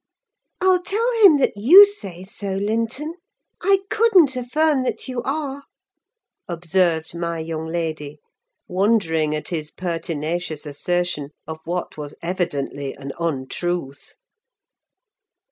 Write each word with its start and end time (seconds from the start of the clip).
"I'll 0.59 0.81
tell 0.81 1.11
him 1.23 1.37
that 1.37 1.53
you 1.57 1.85
say 1.85 2.23
so, 2.23 2.55
Linton. 2.55 3.13
I 3.61 3.81
couldn't 3.91 4.35
affirm 4.35 4.81
that 4.81 5.07
you 5.07 5.21
are," 5.21 5.65
observed 6.47 7.13
my 7.13 7.37
young 7.37 7.67
lady, 7.67 8.19
wondering 8.67 9.35
at 9.35 9.49
his 9.49 9.69
pertinacious 9.69 10.65
assertion 10.65 11.29
of 11.45 11.59
what 11.65 11.97
was 11.97 12.15
evidently 12.23 12.95
an 12.95 13.11
untruth. 13.19 14.15